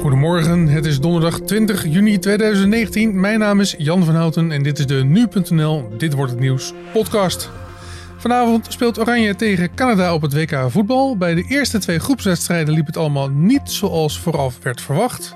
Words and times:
Goedemorgen, 0.00 0.68
het 0.68 0.86
is 0.86 1.00
donderdag 1.00 1.40
20 1.40 1.84
juni 1.86 2.18
2019. 2.18 3.20
Mijn 3.20 3.38
naam 3.38 3.60
is 3.60 3.74
Jan 3.78 4.04
van 4.04 4.14
Houten 4.14 4.52
en 4.52 4.62
dit 4.62 4.78
is 4.78 4.86
de 4.86 5.04
Nu.nl 5.04 5.88
Dit 5.96 6.12
Wordt 6.12 6.30
Het 6.30 6.40
Nieuws 6.40 6.72
podcast. 6.92 7.50
Vanavond 8.16 8.66
speelt 8.68 8.98
Oranje 8.98 9.36
tegen 9.36 9.74
Canada 9.74 10.14
op 10.14 10.22
het 10.22 10.34
WK 10.34 10.64
voetbal. 10.68 11.16
Bij 11.16 11.34
de 11.34 11.44
eerste 11.48 11.78
twee 11.78 11.98
groepswedstrijden 11.98 12.74
liep 12.74 12.86
het 12.86 12.96
allemaal 12.96 13.28
niet 13.28 13.70
zoals 13.70 14.18
vooraf 14.18 14.58
werd 14.62 14.80
verwacht. 14.80 15.34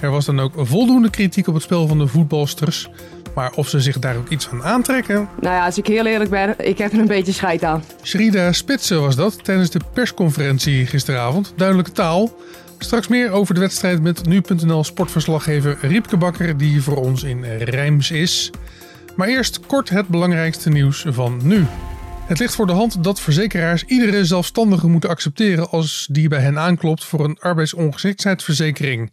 Er 0.00 0.10
was 0.10 0.24
dan 0.24 0.40
ook 0.40 0.52
voldoende 0.56 1.10
kritiek 1.10 1.46
op 1.46 1.54
het 1.54 1.62
spel 1.62 1.86
van 1.86 1.98
de 1.98 2.06
voetbalsters. 2.06 2.90
Maar 3.34 3.52
of 3.52 3.68
ze 3.68 3.80
zich 3.80 3.98
daar 3.98 4.16
ook 4.16 4.28
iets 4.28 4.46
van 4.46 4.64
aantrekken. 4.64 5.28
Nou 5.40 5.54
ja, 5.54 5.64
als 5.64 5.78
ik 5.78 5.86
heel 5.86 6.06
eerlijk 6.06 6.30
ben, 6.30 6.54
ik 6.58 6.78
heb 6.78 6.92
er 6.92 6.98
een 6.98 7.06
beetje 7.06 7.32
scheid 7.32 7.64
aan. 7.64 7.84
Shrida 8.02 8.52
Spitsen 8.52 9.00
was 9.00 9.16
dat 9.16 9.44
tijdens 9.44 9.70
de 9.70 9.80
persconferentie 9.92 10.86
gisteravond. 10.86 11.52
Duidelijke 11.56 11.92
taal. 11.92 12.36
Straks 12.78 13.08
meer 13.08 13.30
over 13.30 13.54
de 13.54 13.60
wedstrijd 13.60 14.02
met 14.02 14.26
nu.nl 14.26 14.84
sportverslaggever 14.84 15.78
Riepke 15.80 16.16
Bakker, 16.16 16.56
die 16.56 16.82
voor 16.82 16.96
ons 16.96 17.22
in 17.22 17.44
Rijms 17.44 18.10
is. 18.10 18.50
Maar 19.16 19.28
eerst 19.28 19.60
kort 19.66 19.88
het 19.88 20.08
belangrijkste 20.08 20.70
nieuws 20.70 21.04
van 21.08 21.40
nu. 21.42 21.66
Het 22.26 22.38
ligt 22.38 22.54
voor 22.54 22.66
de 22.66 22.72
hand 22.72 23.04
dat 23.04 23.20
verzekeraars 23.20 23.84
iedere 23.84 24.24
zelfstandige 24.24 24.86
moeten 24.86 25.10
accepteren 25.10 25.70
als 25.70 26.08
die 26.10 26.28
bij 26.28 26.40
hen 26.40 26.58
aanklopt 26.58 27.04
voor 27.04 27.24
een 27.24 27.38
arbeidsongeschiktheidsverzekering. 27.40 29.12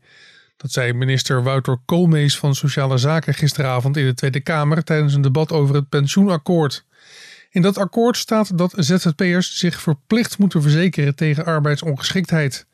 Dat 0.58 0.72
zei 0.72 0.94
minister 0.94 1.44
Wouter 1.44 1.78
Koolmees 1.86 2.38
van 2.38 2.56
Sociale 2.56 2.98
Zaken 2.98 3.34
gisteravond 3.34 3.98
in 3.98 4.06
de 4.06 4.14
Tweede 4.14 4.40
Kamer 4.40 4.84
tijdens 4.84 5.14
een 5.14 5.22
debat 5.22 5.52
over 5.52 5.76
het 5.76 5.90
pensioenakkoord. 5.90 6.86
In 7.50 7.62
dat 7.62 7.78
akkoord 7.78 8.18
staat 8.18 8.58
dat 8.58 8.74
ZZP'ers 8.78 9.58
zich 9.58 9.82
verplicht 9.82 10.38
moeten 10.38 10.62
verzekeren 10.62 11.16
tegen 11.16 11.46
arbeidsongeschiktheid. 11.46 12.66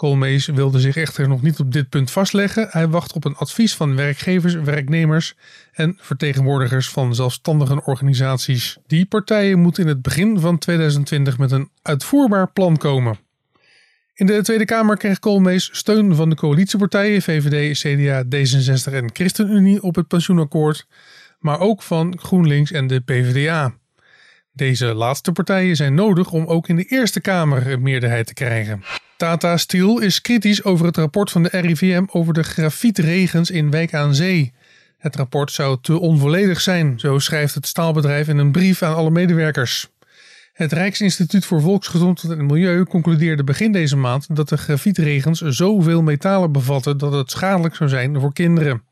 Koolmees 0.00 0.46
wilde 0.46 0.80
zich 0.80 0.96
echter 0.96 1.28
nog 1.28 1.42
niet 1.42 1.58
op 1.58 1.72
dit 1.72 1.88
punt 1.88 2.10
vastleggen. 2.10 2.66
Hij 2.70 2.88
wacht 2.88 3.12
op 3.12 3.24
een 3.24 3.36
advies 3.36 3.74
van 3.74 3.96
werkgevers, 3.96 4.54
werknemers 4.54 5.34
en 5.72 5.96
vertegenwoordigers 6.00 6.88
van 6.88 7.14
zelfstandige 7.14 7.84
organisaties. 7.84 8.78
Die 8.86 9.06
partijen 9.06 9.58
moeten 9.58 9.82
in 9.82 9.88
het 9.88 10.02
begin 10.02 10.40
van 10.40 10.58
2020 10.58 11.38
met 11.38 11.50
een 11.50 11.70
uitvoerbaar 11.82 12.52
plan 12.52 12.76
komen. 12.76 13.18
In 14.14 14.26
de 14.26 14.42
Tweede 14.42 14.64
Kamer 14.64 14.96
kreeg 14.96 15.18
Koolmees 15.18 15.68
steun 15.72 16.14
van 16.14 16.28
de 16.28 16.36
coalitiepartijen 16.36 17.22
VVD, 17.22 17.78
CDA, 17.78 18.24
D66 18.24 18.92
en 18.92 19.10
ChristenUnie 19.12 19.82
op 19.82 19.94
het 19.94 20.08
pensioenakkoord, 20.08 20.86
maar 21.38 21.58
ook 21.58 21.82
van 21.82 22.18
GroenLinks 22.18 22.72
en 22.72 22.86
de 22.86 23.00
PvdA. 23.00 23.74
Deze 24.60 24.94
laatste 24.94 25.32
partijen 25.32 25.76
zijn 25.76 25.94
nodig 25.94 26.30
om 26.30 26.46
ook 26.46 26.68
in 26.68 26.76
de 26.76 26.84
Eerste 26.84 27.20
Kamer 27.20 27.70
een 27.70 27.82
meerderheid 27.82 28.26
te 28.26 28.34
krijgen. 28.34 28.82
Tata 29.16 29.56
Steel 29.56 30.00
is 30.00 30.20
kritisch 30.20 30.64
over 30.64 30.86
het 30.86 30.96
rapport 30.96 31.30
van 31.30 31.42
de 31.42 31.48
RIVM 31.52 32.04
over 32.10 32.34
de 32.34 32.42
grafietregens 32.42 33.50
in 33.50 33.70
Wijk 33.70 33.94
aan 33.94 34.14
Zee. 34.14 34.52
Het 34.98 35.16
rapport 35.16 35.52
zou 35.52 35.78
te 35.82 35.98
onvolledig 35.98 36.60
zijn, 36.60 36.98
zo 36.98 37.18
schrijft 37.18 37.54
het 37.54 37.66
staalbedrijf 37.66 38.28
in 38.28 38.38
een 38.38 38.52
brief 38.52 38.82
aan 38.82 38.94
alle 38.94 39.10
medewerkers. 39.10 39.88
Het 40.52 40.72
Rijksinstituut 40.72 41.44
voor 41.44 41.60
Volksgezondheid 41.60 42.38
en 42.38 42.46
Milieu 42.46 42.84
concludeerde 42.84 43.44
begin 43.44 43.72
deze 43.72 43.96
maand 43.96 44.36
dat 44.36 44.48
de 44.48 44.56
grafietregens 44.56 45.40
zoveel 45.40 46.02
metalen 46.02 46.52
bevatten 46.52 46.98
dat 46.98 47.12
het 47.12 47.30
schadelijk 47.30 47.74
zou 47.74 47.90
zijn 47.90 48.20
voor 48.20 48.32
kinderen. 48.32 48.82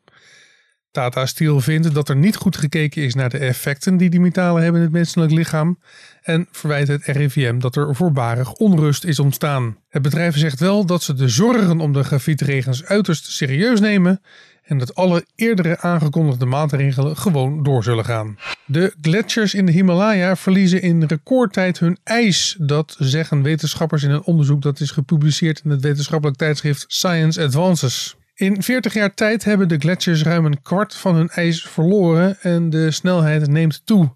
Tata 0.91 1.27
Steel 1.27 1.61
vindt 1.61 1.94
dat 1.94 2.08
er 2.08 2.17
niet 2.17 2.36
goed 2.36 2.56
gekeken 2.56 3.03
is 3.03 3.14
naar 3.14 3.31
de 3.31 3.39
effecten 3.39 3.97
die 3.97 4.11
die 4.11 4.20
metalen 4.20 4.62
hebben 4.62 4.81
in 4.81 4.86
het 4.86 4.97
menselijk 4.97 5.33
lichaam 5.33 5.78
en 6.22 6.48
verwijt 6.50 6.89
het 6.89 7.05
RIVM 7.05 7.58
dat 7.58 7.77
er 7.77 7.94
voorbarig 7.94 8.53
onrust 8.53 9.05
is 9.05 9.19
ontstaan. 9.19 9.77
Het 9.89 10.03
bedrijf 10.03 10.36
zegt 10.36 10.61
wel 10.61 10.86
dat 10.86 11.03
ze 11.03 11.14
de 11.14 11.28
zorgen 11.28 11.81
om 11.81 11.92
de 11.92 12.05
grafietregens 12.05 12.84
uiterst 12.84 13.27
serieus 13.27 13.81
nemen 13.81 14.20
en 14.69 14.78
dat 14.78 14.94
alle 14.94 15.25
eerdere 15.34 15.78
aangekondigde 15.81 16.44
maatregelen 16.44 17.16
gewoon 17.16 17.62
door 17.62 17.83
zullen 17.83 18.05
gaan. 18.05 18.39
De 18.66 18.94
gletsjers 19.00 19.55
in 19.55 19.66
de 19.66 19.72
Himalaya 19.72 20.37
verliezen 20.37 20.82
in 20.82 21.05
recordtijd 21.05 21.78
hun 21.78 21.99
ijs. 22.05 22.56
Dat 22.60 22.97
zeggen 22.99 23.43
wetenschappers 23.43 24.03
in 24.03 24.10
een 24.10 24.22
onderzoek 24.22 24.62
dat 24.62 24.81
is 24.81 24.91
gepubliceerd 24.91 25.60
in 25.65 25.70
het 25.70 25.81
wetenschappelijk 25.81 26.38
tijdschrift 26.38 26.84
Science 26.88 27.43
Advances. 27.43 28.16
In 28.38 28.62
40 28.62 28.94
jaar 28.94 29.15
tijd 29.15 29.44
hebben 29.44 29.69
de 29.69 29.78
gletsjers 29.78 30.22
ruim 30.22 30.44
een 30.44 30.62
kwart 30.62 30.94
van 30.94 31.15
hun 31.15 31.28
ijs 31.28 31.62
verloren 31.62 32.41
en 32.41 32.71
de 32.71 32.91
snelheid 32.91 33.47
neemt 33.49 33.87
toe. 33.87 34.15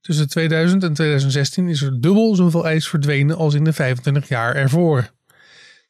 Tussen 0.00 0.28
2000 0.28 0.82
en 0.82 0.92
2016 0.92 1.68
is 1.68 1.82
er 1.82 2.00
dubbel 2.00 2.34
zoveel 2.34 2.66
ijs 2.66 2.88
verdwenen 2.88 3.36
als 3.36 3.54
in 3.54 3.64
de 3.64 3.72
25 3.72 4.28
jaar 4.28 4.54
ervoor. 4.54 5.10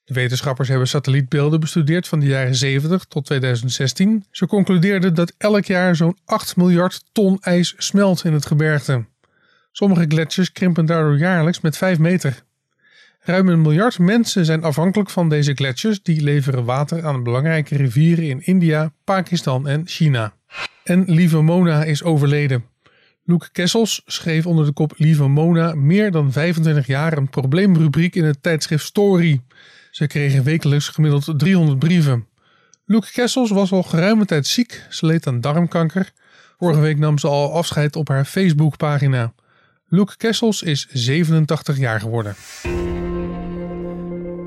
De 0.04 0.14
wetenschappers 0.14 0.68
hebben 0.68 0.88
satellietbeelden 0.88 1.60
bestudeerd 1.60 2.08
van 2.08 2.20
de 2.20 2.26
jaren 2.26 2.54
70 2.54 3.04
tot 3.04 3.24
2016. 3.24 4.24
Ze 4.30 4.46
concludeerden 4.46 5.14
dat 5.14 5.34
elk 5.38 5.64
jaar 5.64 5.96
zo'n 5.96 6.18
8 6.24 6.56
miljard 6.56 7.04
ton 7.12 7.38
ijs 7.40 7.74
smelt 7.76 8.24
in 8.24 8.32
het 8.32 8.46
gebergte. 8.46 9.04
Sommige 9.70 10.04
gletsjers 10.08 10.52
krimpen 10.52 10.86
daardoor 10.86 11.18
jaarlijks 11.18 11.60
met 11.60 11.76
5 11.76 11.98
meter. 11.98 12.42
Ruim 13.24 13.48
een 13.48 13.62
miljard 13.62 13.98
mensen 13.98 14.44
zijn 14.44 14.62
afhankelijk 14.62 15.10
van 15.10 15.28
deze 15.28 15.54
gletsjers, 15.54 16.02
die 16.02 16.22
leveren 16.22 16.64
water 16.64 17.06
aan 17.06 17.22
belangrijke 17.22 17.76
rivieren 17.76 18.24
in 18.24 18.46
India, 18.46 18.92
Pakistan 19.04 19.68
en 19.68 19.82
China. 19.86 20.34
En 20.84 21.04
Lieve 21.06 21.40
Mona 21.40 21.84
is 21.84 22.02
overleden. 22.02 22.64
Luke 23.24 23.50
Kessels 23.52 24.02
schreef 24.06 24.46
onder 24.46 24.64
de 24.64 24.72
kop 24.72 24.92
Lieve 24.96 25.26
Mona 25.26 25.74
meer 25.74 26.10
dan 26.10 26.32
25 26.32 26.86
jaar 26.86 27.16
een 27.16 27.30
probleemrubriek 27.30 28.14
in 28.14 28.24
het 28.24 28.42
tijdschrift 28.42 28.84
Story. 28.84 29.40
Ze 29.90 30.06
kregen 30.06 30.44
wekelijks 30.44 30.88
gemiddeld 30.88 31.32
300 31.36 31.78
brieven. 31.78 32.26
Luke 32.84 33.10
Kessels 33.12 33.50
was 33.50 33.72
al 33.72 33.82
geruime 33.82 34.24
tijd 34.24 34.46
ziek, 34.46 34.86
ze 34.90 35.06
leed 35.06 35.26
aan 35.26 35.40
darmkanker. 35.40 36.12
Vorige 36.58 36.80
week 36.80 36.98
nam 36.98 37.18
ze 37.18 37.26
al 37.26 37.52
afscheid 37.52 37.96
op 37.96 38.08
haar 38.08 38.24
Facebookpagina. 38.24 39.32
Luke 39.88 40.16
Kessels 40.16 40.62
is 40.62 40.86
87 40.92 41.78
jaar 41.78 42.00
geworden. 42.00 42.34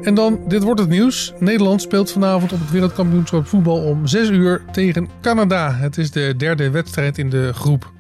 En 0.06 0.14
dan, 0.14 0.40
dit 0.48 0.64
wordt 0.64 0.80
het 0.80 0.90
nieuws. 0.90 1.34
Nederland 1.40 1.82
speelt 1.82 2.12
vanavond 2.12 2.54
op 2.54 2.60
het 2.60 2.72
wereldkampioenschap 2.72 3.48
voetbal 3.48 3.84
om 3.84 4.08
6 4.08 4.30
uur 4.30 4.62
tegen 4.72 5.10
Canada. 5.22 5.74
Het 5.74 5.98
is 5.98 6.12
de 6.12 6.34
derde 6.38 6.70
wedstrijd 6.70 7.18
in 7.18 7.30
de 7.30 7.54
groep. 7.54 7.92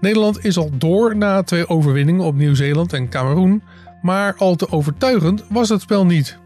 Nederland 0.00 0.44
is 0.44 0.56
al 0.56 0.70
door 0.78 1.16
na 1.16 1.42
twee 1.42 1.68
overwinningen 1.68 2.24
op 2.24 2.34
Nieuw-Zeeland 2.34 2.92
en 2.92 3.08
Cameroen. 3.08 3.62
Maar 4.02 4.34
al 4.36 4.56
te 4.56 4.70
overtuigend 4.70 5.44
was 5.48 5.68
het 5.68 5.80
spel 5.80 6.06
niet. 6.06 6.38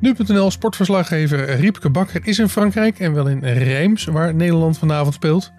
Nu.nl 0.00 0.50
sportverslaggever 0.50 1.54
Riepke 1.54 1.90
Bakker 1.90 2.20
is 2.26 2.38
in 2.38 2.48
Frankrijk 2.48 2.98
en 2.98 3.14
wel 3.14 3.28
in 3.28 3.44
Reims, 3.44 4.04
waar 4.04 4.34
Nederland 4.34 4.78
vanavond 4.78 5.14
speelt. 5.14 5.52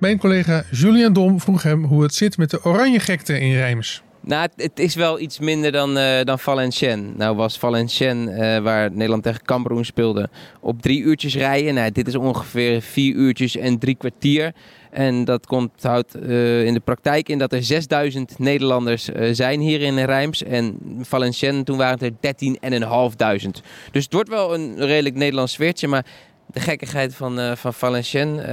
Mijn 0.00 0.18
collega 0.18 0.64
Julien 0.70 1.12
Dom 1.12 1.40
vroeg 1.40 1.62
hem 1.62 1.84
hoe 1.84 2.02
het 2.02 2.14
zit 2.14 2.36
met 2.36 2.50
de 2.50 2.64
oranje 2.64 3.00
gekte 3.00 3.40
in 3.40 3.52
Reims. 3.52 4.02
Nou, 4.26 4.48
het 4.56 4.78
is 4.78 4.94
wel 4.94 5.20
iets 5.20 5.38
minder 5.38 5.72
dan, 5.72 5.98
uh, 5.98 6.20
dan 6.22 6.38
Valenciennes. 6.38 7.12
Nou 7.16 7.36
was 7.36 7.58
Valenciennes, 7.58 8.38
uh, 8.38 8.58
waar 8.58 8.90
Nederland 8.92 9.22
tegen 9.22 9.44
Cameroen 9.44 9.84
speelde, 9.84 10.28
op 10.60 10.82
drie 10.82 11.02
uurtjes 11.02 11.36
rijden. 11.36 11.74
Nou, 11.74 11.90
dit 11.90 12.08
is 12.08 12.14
ongeveer 12.14 12.82
vier 12.82 13.14
uurtjes 13.14 13.56
en 13.56 13.78
drie 13.78 13.94
kwartier. 13.94 14.52
En 14.90 15.24
dat 15.24 15.46
komt, 15.46 15.82
houdt 15.82 16.16
uh, 16.16 16.64
in 16.64 16.74
de 16.74 16.80
praktijk 16.80 17.28
in 17.28 17.38
dat 17.38 17.52
er 17.52 17.62
6000 17.62 18.38
Nederlanders 18.38 19.08
zijn 19.32 19.60
hier 19.60 19.80
in 19.80 19.98
Rijms. 19.98 20.42
En 20.42 20.78
Valenciennes, 21.00 21.64
toen 21.64 21.76
waren 21.76 21.98
het 21.98 22.34
er 22.40 23.40
13.500. 23.44 23.62
Dus 23.90 24.04
het 24.04 24.12
wordt 24.12 24.28
wel 24.28 24.54
een 24.54 24.86
redelijk 24.86 25.14
Nederlands 25.14 25.52
sfeertje, 25.52 25.88
maar 25.88 26.06
de 26.46 26.60
gekkigheid 26.60 27.14
van, 27.14 27.38
uh, 27.40 27.52
van 27.52 27.74
Valenciennes, 27.74 28.46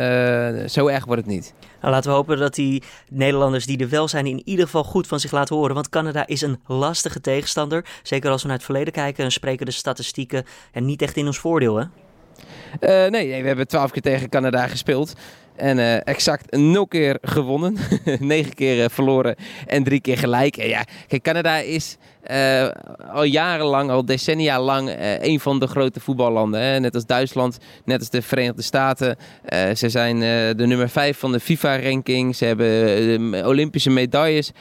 uh, 0.64 0.68
zo 0.68 0.88
erg 0.88 1.06
wordt 1.06 1.22
het 1.22 1.32
niet. 1.32 1.54
Nou, 1.82 1.94
laten 1.94 2.10
we 2.10 2.16
hopen 2.16 2.38
dat 2.38 2.56
die 2.56 2.84
Nederlanders 3.10 3.66
die 3.66 3.78
er 3.78 3.90
wel 3.90 4.08
zijn 4.08 4.26
in 4.26 4.42
ieder 4.46 4.66
geval 4.66 4.84
goed 4.84 5.08
van 5.08 5.20
zich 5.20 5.32
laten 5.32 5.56
horen. 5.56 5.76
Want 5.76 5.90
Canada 5.90 6.28
is 6.28 6.42
een 6.42 6.60
lastige 6.68 7.22
tegenstander. 7.22 7.86
Zeker 8.04 8.32
als 8.32 8.42
we 8.42 8.48
naar 8.48 8.58
het 8.58 8.66
verleden 8.66 8.94
kijken, 8.94 9.22
dan 9.22 9.32
spreken 9.32 9.66
de 9.66 9.72
statistieken 9.72 10.46
en 10.72 10.86
niet 10.86 11.02
echt 11.02 11.18
in 11.18 11.26
ons 11.26 11.40
voordeel, 11.40 11.76
hè? 11.76 11.86
Uh, 12.80 13.12
nee, 13.12 13.28
nee, 13.28 13.42
we 13.42 13.48
hebben 13.48 13.68
twaalf 13.68 13.92
keer 13.92 14.02
tegen 14.02 14.30
Canada 14.30 14.68
gespeeld. 14.68 15.14
En 15.56 15.78
uh, 15.78 16.08
exact 16.08 16.56
nul 16.56 16.88
keer 16.88 17.18
gewonnen. 17.22 17.78
Negen 18.20 18.54
keer 18.54 18.84
uh, 18.84 18.86
verloren 18.90 19.36
en 19.68 19.84
drie 19.84 20.02
keer 20.02 20.18
gelijk. 20.18 20.58
En 20.58 20.68
ja, 20.68 20.86
Canada 21.22 21.58
is 21.58 21.98
uh, 22.32 22.68
al 23.14 23.24
jarenlang, 23.24 23.90
al 23.90 24.06
decennia 24.06 24.62
lang, 24.62 24.96
een 25.22 25.40
van 25.40 25.60
de 25.60 25.68
grote 25.68 26.00
voetballanden. 26.00 26.62
Hè? 26.62 26.80
Net 26.80 26.96
als 26.96 27.06
Duitsland, 27.06 27.58
net 27.86 28.00
als 28.00 28.10
de 28.10 28.22
Verenigde 28.22 28.62
Staten. 28.62 29.18
ze 29.76 29.90
zijn 29.90 30.20
de 30.58 30.68
nummer 30.68 30.90
vijf 30.90 31.18
van 31.18 31.32
de 31.32 31.40
FIFA-ranking. 31.40 32.36
Ze 32.36 32.46
hebben 32.46 33.48
Olympische 33.48 33.90
medailles 33.90 34.52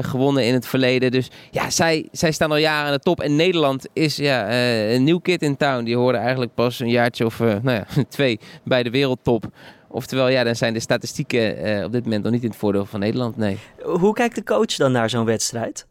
gewonnen 0.00 0.44
in 0.44 0.54
het 0.54 0.66
verleden. 0.66 1.10
Dus 1.10 1.30
ja, 1.50 1.70
zij, 1.70 2.08
zij 2.12 2.32
staan 2.32 2.50
al 2.50 2.56
jaren 2.56 2.86
aan 2.86 2.92
de 2.92 2.98
top. 2.98 3.20
En 3.20 3.36
Nederland 3.36 3.86
is 3.92 4.16
ja, 4.16 4.52
een 4.92 5.04
nieuw 5.04 5.18
kid 5.18 5.42
in 5.42 5.56
town. 5.56 5.84
Die 5.84 5.96
horen 5.96 6.20
eigenlijk 6.20 6.54
pas 6.54 6.80
een 6.80 6.90
jaartje 6.90 7.24
of 7.24 7.38
nou 7.38 7.70
ja, 7.70 7.86
twee 8.08 8.40
bij 8.64 8.82
de 8.82 8.90
wereldtop. 8.90 9.50
Oftewel, 9.88 10.28
ja, 10.28 10.44
dan 10.44 10.56
zijn 10.56 10.72
de 10.72 10.80
statistieken 10.80 11.66
uh, 11.66 11.84
op 11.84 11.92
dit 11.92 12.04
moment 12.04 12.22
nog 12.22 12.32
niet 12.32 12.42
in 12.42 12.48
het 12.48 12.58
voordeel 12.58 12.84
van 12.84 13.00
Nederland, 13.00 13.36
nee. 13.36 13.58
Hoe 13.82 14.12
kijkt 14.12 14.34
de 14.34 14.44
coach 14.44 14.76
dan 14.76 14.92
naar 14.92 15.10
zo'n 15.10 15.24
wedstrijd? 15.24 15.86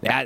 Ja, 0.00 0.24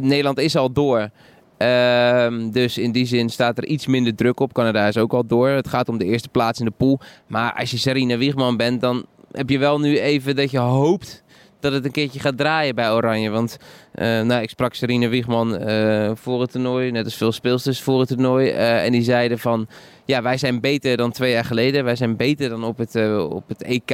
Nederland 0.00 0.38
is 0.38 0.56
al 0.56 0.72
door. 0.72 1.10
Ehm, 1.56 2.50
dus 2.50 2.78
in 2.78 2.92
die 2.92 3.06
zin 3.06 3.28
staat 3.28 3.58
er 3.58 3.66
iets 3.66 3.86
minder 3.86 4.14
druk 4.14 4.40
op. 4.40 4.52
Canada 4.52 4.86
is 4.86 4.96
ook 4.96 5.12
al 5.12 5.26
door. 5.26 5.48
Het 5.48 5.68
gaat 5.68 5.88
om 5.88 5.98
de 5.98 6.04
eerste 6.04 6.28
plaats 6.28 6.58
in 6.58 6.64
de 6.64 6.72
pool. 6.76 7.00
Maar 7.26 7.54
als 7.54 7.70
je 7.70 7.76
Sarina 7.76 8.16
Wiegman 8.16 8.56
bent, 8.56 8.80
dan 8.80 9.06
heb 9.32 9.50
je 9.50 9.58
wel 9.58 9.80
nu 9.80 9.98
even 9.98 10.36
dat 10.36 10.50
je 10.50 10.58
hoopt 10.58 11.22
dat 11.60 11.72
het 11.72 11.84
een 11.84 11.90
keertje 11.90 12.20
gaat 12.20 12.36
draaien 12.36 12.74
bij 12.74 12.90
Oranje. 12.90 13.30
Want 13.30 13.56
uh, 13.94 14.20
nou, 14.20 14.42
ik 14.42 14.50
sprak 14.50 14.74
Serena 14.74 15.08
Wiegman 15.08 15.68
uh, 15.68 16.10
voor 16.14 16.40
het 16.40 16.50
toernooi, 16.50 16.90
net 16.90 17.04
als 17.04 17.14
veel 17.14 17.32
speelsters 17.32 17.80
voor 17.80 17.98
het 17.98 18.08
toernooi. 18.08 18.48
Uh, 18.50 18.84
en 18.84 18.92
die 18.92 19.02
zeiden 19.02 19.38
van, 19.38 19.66
ja, 20.04 20.22
wij 20.22 20.36
zijn 20.36 20.60
beter 20.60 20.96
dan 20.96 21.12
twee 21.12 21.32
jaar 21.32 21.44
geleden. 21.44 21.84
Wij 21.84 21.96
zijn 21.96 22.16
beter 22.16 22.48
dan 22.48 22.64
op 22.64 22.78
het, 22.78 22.96
op 23.28 23.48
het 23.48 23.62
EK. 23.62 23.90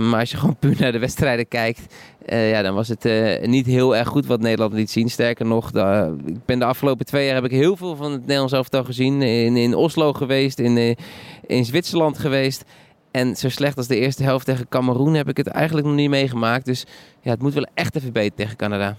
maar 0.00 0.20
als 0.20 0.30
je 0.30 0.36
gewoon 0.40 0.56
puur 0.56 0.76
naar 0.78 0.92
de 0.92 0.98
wedstrijden 0.98 1.48
kijkt, 1.48 1.94
ja, 2.26 2.62
dan 2.62 2.74
was 2.74 2.88
het 2.88 3.06
niet 3.46 3.66
heel 3.66 3.96
erg 3.96 4.08
goed 4.08 4.26
wat 4.26 4.40
Nederland 4.40 4.72
liet 4.72 4.90
zien. 4.90 5.10
Sterker 5.10 5.46
nog, 5.46 5.70
de, 5.70 6.16
ik 6.26 6.44
ben 6.44 6.58
de 6.58 6.64
afgelopen 6.64 7.06
twee 7.06 7.26
jaar 7.26 7.34
heb 7.34 7.44
ik 7.44 7.50
heel 7.50 7.76
veel 7.76 7.96
van 7.96 8.12
het 8.12 8.20
Nederlands 8.20 8.52
elftal 8.52 8.84
gezien. 8.84 9.22
In, 9.22 9.56
in 9.56 9.74
Oslo 9.74 10.12
geweest, 10.12 10.58
in, 10.58 10.96
in 11.46 11.64
Zwitserland 11.64 12.18
geweest. 12.18 12.64
En 13.14 13.36
zo 13.36 13.48
slecht 13.48 13.76
als 13.76 13.86
de 13.86 13.98
eerste 13.98 14.22
helft 14.22 14.46
tegen 14.46 14.68
Cameroen 14.68 15.14
heb 15.14 15.28
ik 15.28 15.36
het 15.36 15.46
eigenlijk 15.46 15.86
nog 15.86 15.96
niet 15.96 16.10
meegemaakt. 16.10 16.64
Dus 16.64 16.86
ja, 17.20 17.30
het 17.30 17.42
moet 17.42 17.54
wel 17.54 17.66
echt 17.74 17.96
even 17.96 18.12
beter 18.12 18.34
tegen 18.34 18.56
Canada. 18.56 18.96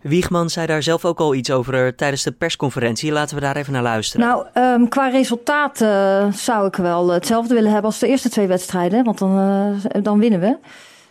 Wiegman 0.00 0.50
zei 0.50 0.66
daar 0.66 0.82
zelf 0.82 1.04
ook 1.04 1.18
al 1.18 1.34
iets 1.34 1.50
over 1.50 1.94
tijdens 1.94 2.22
de 2.22 2.32
persconferentie. 2.32 3.12
Laten 3.12 3.34
we 3.34 3.40
daar 3.40 3.56
even 3.56 3.72
naar 3.72 3.82
luisteren. 3.82 4.26
Nou, 4.26 4.46
um, 4.54 4.88
qua 4.88 5.08
resultaat 5.08 5.80
uh, 5.80 6.32
zou 6.32 6.66
ik 6.66 6.76
wel 6.76 7.08
hetzelfde 7.08 7.54
willen 7.54 7.70
hebben 7.70 7.90
als 7.90 7.98
de 7.98 8.08
eerste 8.08 8.28
twee 8.28 8.46
wedstrijden. 8.46 9.04
Want 9.04 9.18
dan, 9.18 9.38
uh, 9.38 10.02
dan 10.02 10.18
winnen 10.18 10.40
we. 10.40 10.58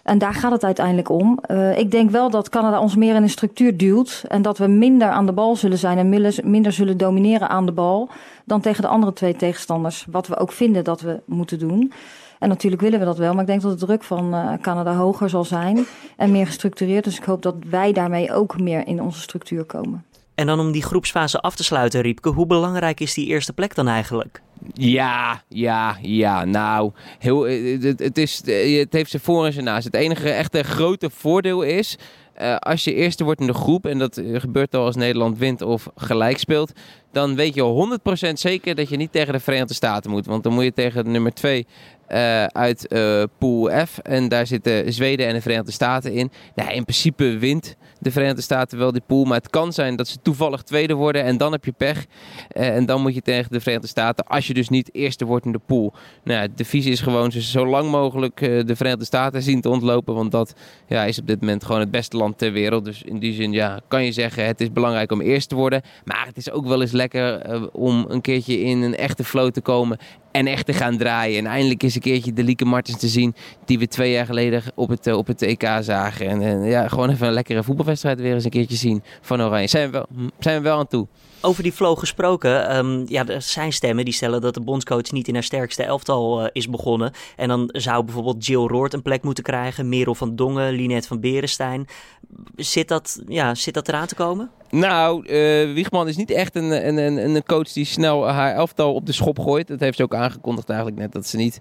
En 0.04 0.18
daar 0.18 0.34
gaat 0.34 0.52
het 0.52 0.64
uiteindelijk 0.64 1.10
om. 1.10 1.40
Uh, 1.52 1.78
ik 1.78 1.92
denk 1.92 2.10
wel 2.10 2.30
dat 2.30 2.50
Canada 2.50 2.80
ons 2.80 2.96
meer 2.96 3.16
in 3.16 3.24
een 3.24 3.30
structuur 3.30 3.78
duwt. 3.78 4.24
En 4.28 4.42
dat 4.42 4.58
we 4.58 4.68
minder 4.68 5.08
aan 5.08 5.26
de 5.26 5.34
bal 5.34 5.56
zullen 5.56 5.78
zijn 5.78 5.98
en 5.98 6.10
minder 6.44 6.72
zullen 6.72 6.98
domineren 6.98 7.50
aan 7.50 7.66
de 7.66 7.72
bal. 7.72 8.10
Dan 8.44 8.62
tegen 8.62 8.82
de 8.82 8.88
andere 8.88 9.14
twee 9.14 9.36
tegenstanders. 9.36 10.06
Wat 10.12 10.28
we 10.28 10.38
ook 10.38 10.52
vinden 10.52 10.84
dat 10.84 11.02
we 11.02 11.20
moeten 11.26 11.60
doen. 11.60 11.92
En 12.40 12.50
natuurlijk 12.50 12.82
willen 12.82 13.00
we 13.00 13.06
dat 13.06 13.18
wel, 13.18 13.32
maar 13.32 13.42
ik 13.42 13.48
denk 13.48 13.62
dat 13.62 13.80
de 13.80 13.86
druk 13.86 14.04
van 14.04 14.36
uh, 14.36 14.54
Canada 14.62 14.96
hoger 14.96 15.30
zal 15.30 15.44
zijn 15.44 15.86
en 16.18 16.32
meer 16.32 16.46
gestructureerd. 16.46 17.04
Dus 17.04 17.18
ik 17.18 17.24
hoop 17.24 17.42
dat 17.42 17.56
wij 17.70 17.92
daarmee 17.92 18.34
ook 18.34 18.60
meer 18.60 18.88
in 18.88 19.02
onze 19.02 19.22
structuur 19.22 19.64
komen. 19.64 20.06
En 20.36 20.46
dan 20.48 20.60
om 20.60 20.72
die 20.72 20.84
groepsfase 20.84 21.40
af 21.40 21.56
te 21.56 21.64
sluiten, 21.64 22.02
Riepke, 22.02 22.30
hoe 22.30 22.46
belangrijk 22.46 23.00
is 23.00 23.14
die 23.14 23.28
eerste 23.28 23.54
plek 23.54 23.76
dan 23.76 23.88
eigenlijk? 23.88 24.42
Ja, 24.74 25.44
ja, 25.48 25.98
ja. 26.02 26.46
Nou, 26.46 26.92
heel, 27.20 27.48
eh, 27.48 27.82
het, 27.82 28.00
het, 28.00 28.18
is, 28.18 28.42
eh, 28.42 28.80
het 28.80 28.94
heeft 28.94 29.10
zijn 29.10 29.22
voor 29.22 29.46
en 29.46 29.54
zijn 29.54 29.66
naast. 29.66 29.86
Het 29.86 29.94
enige 29.94 30.30
echte 30.30 30.64
grote 30.64 31.10
voordeel 31.10 31.62
is 31.62 31.98
uh, 32.42 32.56
als 32.56 32.84
je 32.84 32.94
eerste 32.94 33.24
wordt 33.24 33.40
in 33.40 33.48
de 33.48 33.54
groep, 33.54 33.86
en 33.86 34.00
dat 34.00 34.22
gebeurt 34.34 34.76
al 34.76 34.86
als 34.86 34.96
Nederland 34.96 35.38
wint 35.38 35.62
of 35.62 35.90
gelijk 35.96 36.38
speelt, 36.38 36.72
dan 37.16 37.36
weet 37.36 37.54
je 37.54 37.98
100% 38.30 38.34
zeker 38.34 38.76
dat 38.76 38.90
je 38.90 38.98
niet 38.98 39.12
tegen 39.12 39.34
de 39.34 39.40
Verenigde 39.40 39.74
Staten 39.74 40.12
moet. 40.12 40.26
Want 40.26 40.44
dan 40.44 40.54
moet 40.54 40.64
je 40.64 40.74
tegen 40.74 41.12
nummer 41.12 41.34
2 41.34 41.66
uh, 42.10 42.46
uit 42.46 42.86
uh, 42.94 43.24
Pool 43.38 43.86
F. 43.86 43.98
En 43.98 44.28
daar 44.28 44.48
zitten 44.48 44.94
Zweden 44.94 45.28
en 45.28 45.34
de 45.34 45.42
Verenigde 45.42 45.72
Staten 45.72 46.14
in. 46.14 46.32
Nou, 46.56 46.72
in 46.72 46.84
principe 46.84 47.38
wint 47.38 47.76
de 48.00 48.12
Verenigde 48.12 48.42
Staten 48.42 48.78
wel 48.78 48.92
die 48.92 49.02
pool. 49.08 49.24
Maar 49.24 49.38
het 49.38 49.50
kan 49.50 49.74
zijn 49.74 49.96
dat 49.96 50.08
ze 50.08 50.18
toevallig 50.22 50.62
tweede 50.62 50.94
worden. 50.94 51.24
En 51.24 51.38
dan 51.38 51.52
heb 51.52 51.66
je 51.66 51.72
pech. 51.72 52.06
Uh, 52.54 52.76
en 52.76 52.86
dan 52.86 53.02
moet 53.02 53.14
je 53.14 53.22
tegen 53.22 53.52
de 53.52 53.60
Verenigde 53.60 53.88
Staten. 53.88 54.26
Als 54.28 54.48
je 54.48 54.54
dus 54.54 54.70
niet 54.70 54.90
eerste 54.94 55.26
wordt 55.26 55.46
in 55.46 55.52
de 55.52 55.60
pool. 55.66 55.94
Nou, 56.24 56.48
de 56.56 56.66
visie 56.66 56.92
is 56.92 57.02
gewoon 57.02 57.32
zo 57.32 57.68
lang 57.68 57.90
mogelijk 57.92 58.40
de 58.40 58.76
Verenigde 58.76 59.06
Staten 59.06 59.42
zien 59.42 59.62
te 59.62 59.70
ontlopen. 59.70 60.14
Want 60.16 60.32
dat 60.32 60.54
ja, 60.88 61.04
is 61.04 61.20
op 61.20 61.28
dit 61.28 61.40
moment 61.40 61.64
gewoon 61.64 61.82
het 61.82 61.92
beste 61.92 62.18
land 62.18 62.38
ter 62.38 62.52
wereld. 62.52 62.86
Dus 62.86 63.02
in 63.02 63.20
die 63.20 63.34
zin 63.34 63.52
ja, 63.52 63.80
kan 63.88 64.04
je 64.04 64.12
zeggen 64.12 64.46
het 64.46 64.62
is 64.62 64.72
belangrijk 64.72 65.12
om 65.12 65.22
eerst 65.22 65.50
te 65.50 65.56
worden. 65.56 65.82
Maar 66.04 66.26
het 66.26 66.38
is 66.38 66.52
ook 66.52 66.68
wel 66.68 66.82
eens 66.82 66.92
lekker 66.92 67.05
om 67.72 68.06
een 68.10 68.22
keertje 68.22 68.60
in 68.60 68.82
een 68.82 68.96
echte 68.96 69.24
flow 69.24 69.52
te 69.52 69.62
komen 69.62 69.98
en 70.36 70.48
echt 70.48 70.66
te 70.66 70.74
gaan 70.74 70.98
draaien. 70.98 71.38
En 71.38 71.46
eindelijk 71.46 71.84
eens 71.84 71.96
een 71.96 72.02
keertje 72.02 72.34
de 72.34 72.44
Lieke 72.44 72.66
Martens 72.66 72.98
te 72.98 73.08
zien 73.08 73.36
die 73.66 73.80
we 73.80 73.88
twee 73.88 74.12
jaar 74.12 74.26
geleden 74.26 74.64
op 74.76 74.90
het, 74.90 75.14
op 75.14 75.28
het 75.28 75.42
EK 75.42 75.68
zagen. 75.82 76.28
En, 76.28 76.42
en 76.42 76.64
ja, 76.64 76.88
gewoon 76.88 77.10
even 77.10 77.28
een 77.28 77.34
lekkere 77.34 77.64
voetbalwedstrijd 77.64 78.20
weer 78.20 78.34
eens 78.34 78.44
een 78.44 78.50
keertje 78.50 78.76
zien 78.76 79.04
van 79.22 79.42
Oranje. 79.42 79.68
Zijn 79.68 79.86
we 79.86 79.92
wel, 79.92 80.30
zijn 80.40 80.58
we 80.58 80.64
wel 80.64 80.78
aan 80.78 80.88
toe. 80.88 81.08
Over 81.42 81.64
die 81.64 81.72
flow 81.72 82.00
gesproken, 82.00 82.78
um, 82.78 83.04
ja, 83.08 83.28
er 83.28 83.42
zijn 83.42 83.74
stemmen 83.74 84.06
die 84.06 84.14
stellen 84.14 84.42
dat 84.42 84.54
de 84.54 84.62
bondscoach 84.62 85.12
niet 85.12 85.28
in 85.28 85.34
haar 85.34 85.44
sterkste 85.44 85.84
elftal 85.84 86.42
uh, 86.42 86.48
is 86.52 86.70
begonnen. 86.70 87.12
En 87.36 87.48
dan 87.48 87.70
zou 87.72 88.04
bijvoorbeeld 88.04 88.46
Jill 88.46 88.68
Roord 88.68 88.94
een 88.94 89.02
plek 89.02 89.24
moeten 89.24 89.44
krijgen, 89.44 89.90
Merel 89.90 90.16
van 90.16 90.36
Dongen, 90.36 90.74
Linette 90.74 91.08
van 91.08 91.20
Berenstein. 91.20 91.88
Zit 92.56 92.88
dat, 92.88 93.22
ja, 93.28 93.56
zit 93.56 93.74
dat 93.74 93.88
eraan 93.88 94.08
te 94.08 94.16
komen? 94.16 94.50
Nou, 94.70 95.28
uh, 95.28 95.74
Wiegman 95.74 96.08
is 96.08 96.16
niet 96.16 96.32
echt 96.32 96.56
een, 96.56 96.88
een, 96.88 96.98
een, 96.98 97.36
een 97.36 97.44
coach 97.44 97.72
die 97.72 97.86
snel 97.86 98.28
haar 98.28 98.54
elftal 98.54 98.94
op 98.94 99.06
de 99.06 99.12
schop 99.12 99.40
gooit. 99.40 99.68
Dat 99.68 99.80
heeft 99.80 99.98
ze 99.98 100.04
ook 100.04 100.14
aangekondigd 100.26 100.70
eigenlijk 100.70 101.00
net, 101.00 101.12
dat 101.12 101.28
ze 101.28 101.38
niet 101.38 101.60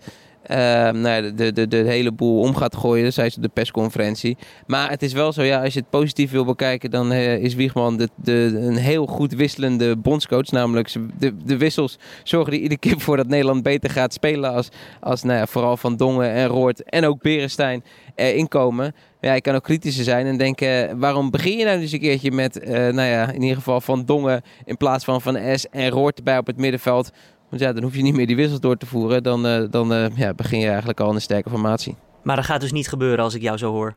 uh, 0.51 0.57
nou, 0.91 1.35
de, 1.35 1.53
de, 1.53 1.69
de, 1.69 1.77
hele 1.77 2.13
boel 2.13 2.41
om 2.41 2.55
gaat 2.55 2.77
gooien. 2.77 3.13
Zei 3.13 3.31
ze 3.31 3.37
op 3.37 3.43
de 3.43 3.49
persconferentie. 3.49 4.37
Maar 4.67 4.91
het 4.91 5.03
is 5.03 5.13
wel 5.13 5.33
zo, 5.33 5.43
ja, 5.43 5.63
als 5.63 5.75
je 5.75 5.81
het 5.81 5.91
positief 5.91 6.31
wil 6.31 6.45
bekijken, 6.45 6.91
dan 6.91 7.13
uh, 7.13 7.37
is 7.37 7.55
Wiegman 7.55 8.09
de, 8.17 8.61
een 8.61 8.77
heel 8.77 9.07
goed 9.07 9.33
wisselende 9.33 9.97
bondscoach. 9.97 10.51
Namelijk, 10.51 10.93
de, 11.19 11.37
de 11.45 11.57
wissels 11.57 11.99
zorgen 12.23 12.53
er 12.53 12.59
iedere 12.59 12.81
keer 12.81 13.01
voor 13.01 13.17
dat 13.17 13.29
Nederland 13.29 13.63
beter 13.63 13.91
gaat 13.91 14.13
spelen. 14.13 14.53
Als, 14.53 14.69
als 15.01 15.23
nou 15.23 15.39
ja, 15.39 15.47
vooral 15.47 15.77
Van 15.77 15.97
Dongen 15.97 16.31
en 16.31 16.47
Roort 16.47 16.83
en 16.83 17.05
ook 17.07 17.23
Berenstein 17.23 17.85
erin 18.15 18.49
komen. 18.49 18.95
Ja, 19.21 19.33
je 19.33 19.41
kan 19.41 19.55
ook 19.55 19.63
kritischer 19.63 20.05
zijn 20.05 20.27
en 20.27 20.37
denken, 20.37 20.99
waarom 20.99 21.31
begin 21.31 21.59
je 21.59 21.65
nou 21.65 21.81
eens 21.81 21.93
een 21.93 22.01
keertje 22.01 22.31
met, 22.31 22.61
uh, 22.63 22.73
nou 22.73 23.09
ja, 23.09 23.33
in 23.33 23.43
ieder 23.43 23.57
geval 23.57 23.81
Van 23.81 24.05
Dongen 24.05 24.43
in 24.65 24.77
plaats 24.77 25.05
van 25.05 25.21
Van 25.21 25.39
S 25.55 25.69
en 25.71 25.89
Roort 25.89 26.19
erbij 26.19 26.39
op 26.39 26.47
het 26.47 26.57
middenveld. 26.57 27.11
Want 27.55 27.67
ja, 27.67 27.73
dan 27.73 27.83
hoef 27.83 27.97
je 27.97 28.03
niet 28.03 28.15
meer 28.15 28.27
die 28.27 28.37
wissels 28.37 28.61
door 28.61 28.77
te 28.77 28.87
voeren. 28.87 29.23
Dan, 29.23 29.47
uh, 29.47 29.65
dan 29.71 29.93
uh, 29.93 30.07
ja, 30.17 30.35
begin 30.35 30.59
je 30.59 30.69
eigenlijk 30.69 31.01
al 31.01 31.09
in 31.09 31.15
een 31.15 31.21
sterke 31.21 31.51
formatie. 31.51 31.95
Maar 32.23 32.37
dat 32.37 32.45
gaat 32.45 32.61
dus 32.61 32.73
niet 32.73 32.89
gebeuren 32.89 33.25
als 33.25 33.35
ik 33.35 33.43
jou 33.43 33.59
zo 33.59 33.73
hoor. 33.73 33.95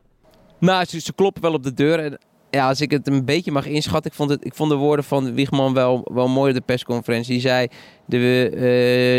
Nou, 0.59 0.85
ze, 0.85 0.99
ze 0.99 1.13
kloppen 1.13 1.41
wel 1.41 1.53
op 1.53 1.63
de 1.63 1.73
deur. 1.73 1.99
En 1.99 2.19
ja, 2.49 2.67
als 2.67 2.81
ik 2.81 2.91
het 2.91 3.07
een 3.07 3.25
beetje 3.25 3.51
mag 3.51 3.65
inschatten, 3.65 4.11
ik 4.11 4.17
vond, 4.17 4.29
het, 4.29 4.45
ik 4.45 4.55
vond 4.55 4.69
de 4.69 4.75
woorden 4.75 5.05
van 5.05 5.33
Wiegman 5.33 5.73
wel, 5.73 6.07
wel 6.13 6.27
mooi 6.27 6.49
op 6.49 6.57
de 6.57 6.63
persconferentie. 6.65 7.31
Die 7.31 7.41
zei, 7.41 7.67
de, 8.07 8.49
uh, 8.53 8.59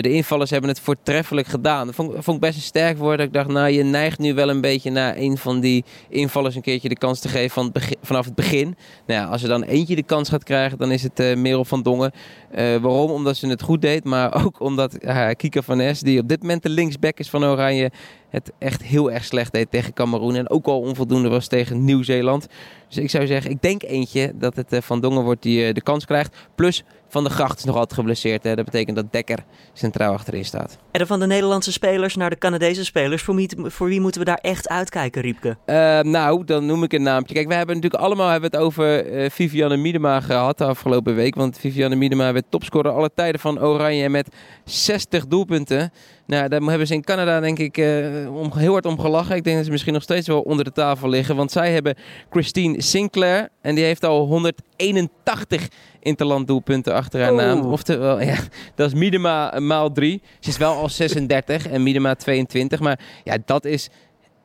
de 0.03 0.11
invallers 0.11 0.51
hebben 0.51 0.71
het 0.71 0.81
voortreffelijk 0.81 1.47
gedaan. 1.47 1.87
Dat 1.87 1.95
vond, 1.95 2.13
vond 2.13 2.37
ik 2.37 2.43
best 2.43 2.57
een 2.57 2.63
sterk 2.63 2.99
woord. 2.99 3.21
Ik 3.21 3.33
dacht, 3.33 3.49
nou, 3.49 3.69
je 3.69 3.83
neigt 3.83 4.19
nu 4.19 4.35
wel 4.35 4.49
een 4.49 4.61
beetje 4.61 4.91
naar 4.91 5.17
een 5.17 5.39
van 5.39 5.61
die 5.61 5.85
invallers 6.09 6.55
een 6.55 6.63
keertje 6.63 6.89
de 6.89 6.99
kans 6.99 7.21
te 7.21 7.29
geven 7.29 7.51
van 7.51 7.73
vanaf 8.03 8.25
het 8.25 8.35
begin. 8.35 8.77
Nou 9.07 9.21
ja, 9.21 9.27
als 9.27 9.43
er 9.43 9.49
dan 9.49 9.63
eentje 9.63 9.97
de 9.97 10.03
kans 10.03 10.29
gaat 10.29 10.45
krijgen, 10.45 10.79
dan 10.79 10.91
is 10.91 11.03
het 11.03 11.21
uh, 11.21 11.37
Merel 11.37 11.65
van 11.65 11.83
Dongen. 11.83 12.13
Uh, 12.51 12.77
waarom? 12.77 13.11
Omdat 13.11 13.37
ze 13.37 13.47
het 13.47 13.63
goed 13.63 13.83
deed, 13.83 14.05
maar 14.05 14.35
ook 14.45 14.61
omdat 14.61 14.99
Kika 15.37 15.63
van 15.63 15.81
Es, 15.81 16.01
die 16.01 16.21
op 16.21 16.29
dit 16.29 16.41
moment 16.41 16.63
de 16.63 16.69
linksback 16.69 17.19
is 17.19 17.31
van 17.31 17.45
Oranje, 17.45 17.91
het 18.31 18.53
echt 18.59 18.83
heel 18.83 19.13
erg 19.13 19.25
slecht 19.25 19.53
deed 19.53 19.71
tegen 19.71 19.93
Cameroen. 19.93 20.35
En 20.35 20.51
ook 20.51 20.67
al 20.67 20.81
onvoldoende 20.81 21.29
was 21.29 21.47
tegen 21.47 21.85
Nieuw-Zeeland. 21.85 22.47
Dus 22.89 22.97
ik 22.97 23.11
zou 23.11 23.27
zeggen, 23.27 23.51
ik 23.51 23.63
denk 23.63 23.83
eentje 23.83 24.33
dat 24.35 24.57
het 24.57 24.77
Van 24.81 25.01
Dongen 25.01 25.23
wordt 25.23 25.43
die 25.43 25.73
de 25.73 25.83
kans 25.83 26.05
krijgt. 26.05 26.37
Plus 26.55 26.85
van 27.09 27.25
de 27.25 27.31
Gracht 27.31 27.59
is 27.59 27.65
nog 27.65 27.75
altijd 27.75 27.99
geblesseerd. 27.99 28.45
Hè? 28.45 28.55
Dat 28.55 28.65
betekent 28.65 28.97
dat 28.97 29.13
Dekker 29.13 29.39
centraal 29.73 30.13
achterin 30.13 30.45
staat. 30.45 30.79
En 30.91 31.07
van 31.07 31.21
de 31.21 31.27
Nederlandse 31.27 31.73
spelers 31.73 32.17
naar 32.17 32.31
de 32.31 32.39
Canadese 32.39 32.85
spelers. 32.85 33.23
Voor 33.23 33.35
wie, 33.35 33.49
voor 33.57 33.89
wie 33.89 34.01
moeten 34.01 34.21
we 34.21 34.27
daar 34.27 34.39
echt 34.43 34.69
uitkijken, 34.69 35.23
Riepke? 35.23 35.57
Uh, 35.67 36.01
nou, 36.01 36.45
dan 36.45 36.67
noem 36.67 36.83
ik 36.83 36.93
een 36.93 37.03
naampje. 37.03 37.35
Kijk, 37.35 37.49
we 37.49 37.55
hebben 37.55 37.75
natuurlijk 37.75 38.03
allemaal 38.03 38.29
hebben 38.29 38.51
het 38.51 38.61
over 38.61 39.13
uh, 39.13 39.31
Vivianne 39.31 39.77
Miedema 39.77 40.21
gehad 40.21 40.59
de 40.59 40.65
afgelopen 40.65 41.15
week. 41.15 41.35
Want 41.35 41.59
Vivianne 41.59 41.97
Miedema 41.97 42.33
werd 42.33 42.45
topscorer 42.49 42.93
alle 42.93 43.11
tijden 43.15 43.41
van 43.41 43.61
Oranje 43.61 44.09
met 44.09 44.29
60 44.65 45.27
doelpunten. 45.27 45.93
Nou, 46.29 46.49
daar 46.49 46.61
hebben 46.61 46.87
ze 46.87 46.95
in 46.95 47.05
Canada 47.05 47.41
denk 47.41 47.59
ik 47.59 47.79
uh, 47.79 48.37
om, 48.37 48.53
heel 48.57 48.73
hard 48.73 48.87
om 48.87 49.01
gelachen. 49.01 49.37
Ik 49.37 49.45
denk 49.45 49.57
dat 49.57 49.65
ze 49.65 49.71
misschien 49.71 49.93
nog 49.93 50.03
steeds 50.03 50.27
wel 50.27 50.41
onder 50.41 50.65
de 50.65 50.73
tafel 50.73 51.09
liggen. 51.09 51.37
Want 51.37 51.53
zij 51.53 51.73
hebben 51.73 51.95
Christine 52.31 52.83
Sinclair. 52.83 53.49
En 53.61 53.75
die 53.75 53.85
heeft 53.85 54.05
al 54.05 54.27
181 54.27 55.69
interland 56.01 56.47
doelpunten 56.47 56.95
achter 56.95 57.23
haar 57.23 57.35
naam. 57.35 57.61
Oftewel, 57.61 58.21
ja, 58.33 58.37
dat 58.75 58.87
is 58.87 58.95
Miedema 58.95 59.61
maal 59.61 59.93
3. 59.93 60.23
Ze 60.41 60.49
is 60.49 60.57
wel 60.57 60.75
al 60.75 60.89
36 60.89 61.69
en 61.69 61.83
Miedema 61.83 62.15
22. 62.15 62.81
Maar 62.81 63.01
ja, 63.25 63.37
dat 63.45 63.65
is 63.65 63.89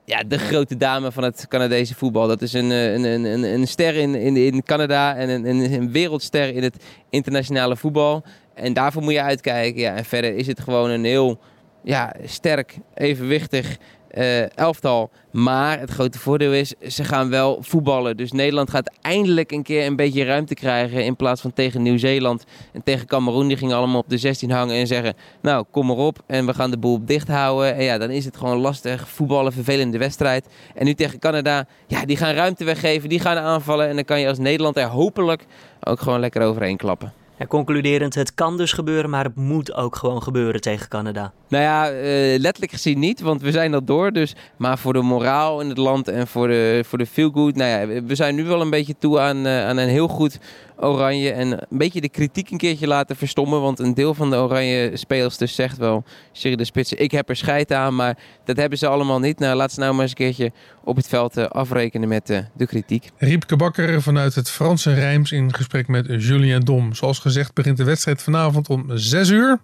ja, 0.06 0.24
de 0.28 0.38
grote 0.38 0.78
dame 0.78 1.12
van 1.12 1.24
het 1.24 1.46
Canadese 1.50 1.96
voetbal. 1.96 2.28
Dat 2.28 2.42
is 2.42 2.54
een, 2.54 2.70
een, 2.70 3.04
een, 3.04 3.44
een 3.44 3.68
ster 3.68 3.96
in, 3.96 4.16
in, 4.16 4.38
in 4.38 4.64
Canada 4.64 5.16
en 5.16 5.30
een, 5.30 5.74
een 5.74 5.92
wereldster 5.92 6.56
in 6.56 6.64
het 6.64 6.84
internationale 7.10 7.76
voetbal. 7.76 8.24
En 8.54 8.74
daarvoor 8.74 9.02
moet 9.02 9.14
je 9.14 9.22
uitkijken. 9.22 9.82
Ja, 9.82 9.96
en 9.96 10.06
verder 10.06 10.36
is 10.36 10.48
het 10.48 10.60
gewoon 10.60 10.90
een 10.90 11.06
heel 11.06 11.40
ja, 11.84 12.14
sterk, 12.26 12.78
evenwichtig 12.94 13.78
eh, 14.14 14.58
elftal. 14.58 15.10
Maar 15.32 15.80
het 15.80 15.90
grote 15.90 16.20
voordeel 16.20 16.54
is, 16.54 16.74
ze 16.88 17.04
gaan 17.04 17.30
wel 17.30 17.58
voetballen. 17.62 18.18
Dus 18.18 18.32
Nederland 18.32 18.70
gaat 18.70 18.92
eindelijk 19.02 19.52
een 19.52 19.64
keer 19.64 19.86
een 19.86 19.96
beetje 19.96 20.24
ruimte 20.24 20.54
krijgen. 20.54 21.06
In 21.06 21.16
plaats 21.16 21.42
van 21.42 21.54
tegen 21.54 21.82
Nieuw-Zeeland 21.82 22.44
en 22.72 22.84
tegen 22.84 23.08
Cameroen. 23.08 23.48
Die 23.48 23.58
gingen 23.58 23.76
allemaal 23.76 24.00
op 24.00 24.10
de 24.10 24.18
16 24.18 24.52
hangen 24.52 24.76
en 24.76 24.88
zeggen... 24.88 25.14
Nou, 25.42 25.66
kom 25.72 25.86
maar 25.86 25.96
op 25.96 26.20
en 26.26 26.46
we 26.46 26.54
gaan 26.54 26.72
de 26.72 26.78
boel 26.78 27.06
dicht 27.06 27.28
houden. 27.28 27.76
En 27.76 27.84
ja, 27.84 27.98
dan 27.98 28.10
is 28.10 28.26
het 28.26 28.38
gewoon 28.38 28.58
lastig. 28.58 29.10
Voetballen, 29.10 29.54
vervelende 29.54 29.98
wedstrijd. 29.98 30.48
En 30.76 30.86
nu 30.86 30.94
tegen 30.94 31.20
Canada, 31.20 31.66
ja, 31.88 32.06
die 32.06 32.18
gaan 32.18 32.34
ruimte 32.34 32.64
weggeven. 32.64 33.10
Die 33.10 33.20
gaan 33.20 33.38
aanvallen. 33.38 33.88
En 33.88 33.96
dan 33.96 34.06
kan 34.06 34.20
je 34.20 34.28
als 34.28 34.40
Nederland 34.40 34.78
er 34.78 34.88
hopelijk 34.88 35.46
ook 35.84 36.00
gewoon 36.00 36.20
lekker 36.20 36.42
overheen 36.42 36.78
klappen. 36.78 37.23
Ja, 37.38 37.46
concluderend, 37.46 38.16
het 38.16 38.34
kan 38.34 38.58
dus 38.58 38.74
gebeuren, 38.74 39.10
maar 39.10 39.24
het 39.24 39.36
moet 39.36 39.74
ook 39.74 39.96
gewoon 39.96 40.24
gebeuren 40.24 40.62
tegen 40.62 40.88
Canada. 40.88 41.32
Nou 41.48 41.64
ja, 41.64 41.92
uh, 41.92 42.40
letterlijk 42.40 42.72
gezien 42.72 43.00
niet, 43.00 43.22
want 43.22 43.42
we 43.42 43.52
zijn 43.52 43.72
dat 43.72 43.88
door. 43.88 44.12
Dus, 44.12 44.36
maar 44.58 44.78
voor 44.78 44.94
de 44.94 45.02
moraal 45.02 45.62
in 45.62 45.70
het 45.70 45.78
land 45.78 46.08
en 46.08 46.28
voor 46.28 46.48
de, 46.48 46.84
voor 46.86 46.98
de 46.98 47.06
feel 47.06 47.30
good. 47.30 47.56
Nou 47.56 47.70
ja, 47.70 48.02
we 48.04 48.16
zijn 48.16 48.36
nu 48.36 48.44
wel 48.44 48.62
een 48.62 48.70
beetje 48.70 48.96
toe 49.00 49.20
aan, 49.20 49.46
uh, 49.46 49.68
aan 49.68 49.78
een 49.78 49.90
heel 49.90 50.08
goed 50.08 50.40
Oranje. 50.78 51.32
En 51.32 51.52
een 51.52 51.78
beetje 51.78 52.02
de 52.02 52.10
kritiek 52.10 52.52
een 52.52 52.58
keertje 52.58 52.88
laten 52.88 53.16
verstommen. 53.16 53.62
Want 53.62 53.80
een 53.80 53.94
deel 53.94 54.14
van 54.14 54.30
de 54.30 54.36
Oranje 54.36 54.92
speelsters 54.94 55.56
zegt 55.56 55.78
wel, 55.78 56.04
Sherry 56.34 56.56
de 56.56 56.66
Spitsen, 56.66 57.00
ik 57.00 57.12
heb 57.12 57.30
er 57.30 57.36
scheid 57.36 57.74
aan. 57.74 57.96
Maar 57.96 58.18
dat 58.46 58.58
hebben 58.58 58.78
ze 58.78 58.88
allemaal 58.88 59.20
niet. 59.20 59.40
Nou, 59.40 59.56
laat 59.56 59.72
ze 59.72 59.80
nou 59.80 59.94
maar 59.94 60.02
eens 60.02 60.10
een 60.10 60.18
keertje 60.18 60.52
op 60.84 60.96
het 60.96 61.08
veld 61.08 61.38
uh, 61.38 61.46
afrekenen 61.46 62.08
met 62.08 62.30
uh, 62.30 62.38
de 62.56 62.66
kritiek. 62.66 63.10
Riepke 63.18 63.56
Bakker 63.56 64.02
vanuit 64.02 64.36
het 64.36 64.50
Franse 64.50 64.94
Rijms 64.94 65.32
in 65.32 65.54
gesprek 65.54 65.88
met 65.88 66.06
Julien 66.08 66.60
Dom. 66.60 66.94
Zoals 66.94 67.20
gezegd 67.20 67.54
begint 67.54 67.78
de 67.78 67.84
wedstrijd 67.84 68.22
vanavond 68.22 68.70
om 68.70 68.86
6 68.94 69.30
uur. 69.30 69.60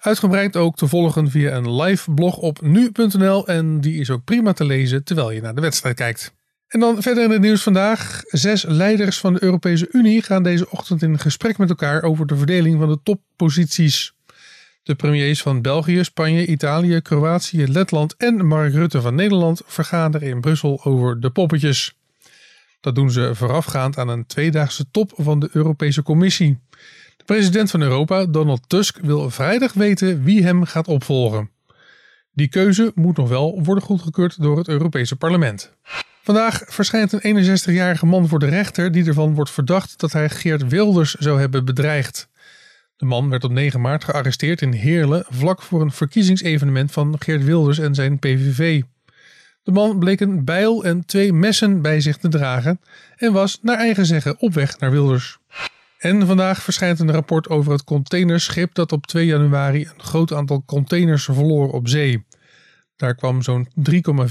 Uitgebreid 0.00 0.56
ook 0.56 0.76
te 0.76 0.88
volgen 0.88 1.30
via 1.30 1.56
een 1.56 1.74
live 1.74 2.10
blog 2.10 2.36
op 2.36 2.60
nu.nl. 2.60 3.46
En 3.46 3.80
die 3.80 4.00
is 4.00 4.10
ook 4.10 4.24
prima 4.24 4.52
te 4.52 4.64
lezen 4.64 5.04
terwijl 5.04 5.30
je 5.30 5.40
naar 5.40 5.54
de 5.54 5.60
wedstrijd 5.60 5.96
kijkt. 5.96 6.32
En 6.72 6.80
dan 6.80 7.02
verder 7.02 7.24
in 7.24 7.30
het 7.30 7.40
nieuws 7.40 7.62
vandaag. 7.62 8.22
Zes 8.26 8.64
leiders 8.64 9.18
van 9.18 9.32
de 9.32 9.42
Europese 9.42 9.88
Unie 9.90 10.22
gaan 10.22 10.42
deze 10.42 10.70
ochtend 10.70 11.02
in 11.02 11.18
gesprek 11.18 11.58
met 11.58 11.68
elkaar 11.68 12.02
over 12.02 12.26
de 12.26 12.36
verdeling 12.36 12.78
van 12.78 12.88
de 12.88 12.98
topposities. 13.02 14.12
De 14.82 14.94
premiers 14.94 15.42
van 15.42 15.62
België, 15.62 16.04
Spanje, 16.04 16.46
Italië, 16.46 17.00
Kroatië, 17.00 17.66
Letland 17.68 18.16
en 18.16 18.46
Mark 18.46 18.72
Rutte 18.72 19.00
van 19.00 19.14
Nederland 19.14 19.62
vergaderen 19.66 20.28
in 20.28 20.40
Brussel 20.40 20.84
over 20.84 21.20
de 21.20 21.30
poppetjes. 21.30 21.94
Dat 22.80 22.94
doen 22.94 23.10
ze 23.10 23.34
voorafgaand 23.34 23.98
aan 23.98 24.08
een 24.08 24.26
tweedaagse 24.26 24.90
top 24.90 25.12
van 25.16 25.38
de 25.40 25.48
Europese 25.52 26.02
Commissie. 26.02 26.58
De 27.16 27.24
president 27.24 27.70
van 27.70 27.82
Europa, 27.82 28.26
Donald 28.26 28.68
Tusk, 28.68 28.98
wil 29.02 29.30
vrijdag 29.30 29.72
weten 29.72 30.22
wie 30.22 30.42
hem 30.42 30.64
gaat 30.64 30.88
opvolgen. 30.88 31.50
Die 32.32 32.48
keuze 32.48 32.92
moet 32.94 33.16
nog 33.16 33.28
wel 33.28 33.60
worden 33.62 33.84
goedgekeurd 33.84 34.42
door 34.42 34.56
het 34.56 34.68
Europese 34.68 35.16
parlement. 35.16 35.72
Vandaag 36.22 36.62
verschijnt 36.66 37.12
een 37.12 37.58
61-jarige 37.58 38.06
man 38.06 38.28
voor 38.28 38.38
de 38.38 38.46
rechter 38.46 38.92
die 38.92 39.06
ervan 39.06 39.34
wordt 39.34 39.50
verdacht 39.50 40.00
dat 40.00 40.12
hij 40.12 40.30
Geert 40.30 40.68
Wilders 40.68 41.14
zou 41.14 41.40
hebben 41.40 41.64
bedreigd. 41.64 42.28
De 42.96 43.04
man 43.04 43.28
werd 43.28 43.44
op 43.44 43.50
9 43.50 43.80
maart 43.80 44.04
gearresteerd 44.04 44.62
in 44.62 44.72
Heerlen 44.72 45.24
vlak 45.28 45.62
voor 45.62 45.80
een 45.80 45.90
verkiezingsevenement 45.90 46.92
van 46.92 47.16
Geert 47.18 47.44
Wilders 47.44 47.78
en 47.78 47.94
zijn 47.94 48.18
PVV. 48.18 48.82
De 49.62 49.72
man 49.72 49.98
bleek 49.98 50.20
een 50.20 50.44
bijl 50.44 50.84
en 50.84 51.06
twee 51.06 51.32
messen 51.32 51.82
bij 51.82 52.00
zich 52.00 52.16
te 52.16 52.28
dragen 52.28 52.80
en 53.16 53.32
was 53.32 53.58
naar 53.62 53.76
eigen 53.76 54.06
zeggen 54.06 54.40
op 54.40 54.52
weg 54.54 54.78
naar 54.78 54.90
Wilders. 54.90 55.38
En 55.98 56.26
vandaag 56.26 56.62
verschijnt 56.62 57.00
een 57.00 57.12
rapport 57.12 57.48
over 57.48 57.72
het 57.72 57.84
containerschip 57.84 58.74
dat 58.74 58.92
op 58.92 59.06
2 59.06 59.26
januari 59.26 59.82
een 59.82 60.02
groot 60.02 60.32
aantal 60.32 60.62
containers 60.66 61.24
verloor 61.24 61.72
op 61.72 61.88
zee. 61.88 62.24
Daar 62.96 63.14
kwam 63.14 63.42
zo'n 63.42 63.68
3,4 63.68 63.72